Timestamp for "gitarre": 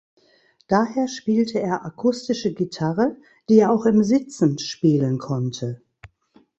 2.55-3.17